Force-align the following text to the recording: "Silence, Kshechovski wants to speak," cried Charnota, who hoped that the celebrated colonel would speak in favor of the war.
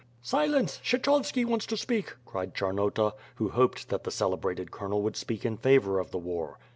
"Silence, 0.23 0.79
Kshechovski 0.83 1.45
wants 1.45 1.67
to 1.67 1.77
speak," 1.77 2.15
cried 2.25 2.55
Charnota, 2.55 3.13
who 3.35 3.49
hoped 3.49 3.89
that 3.89 4.03
the 4.03 4.09
celebrated 4.09 4.71
colonel 4.71 5.03
would 5.03 5.15
speak 5.15 5.45
in 5.45 5.57
favor 5.57 5.99
of 5.99 6.09
the 6.09 6.17
war. 6.17 6.57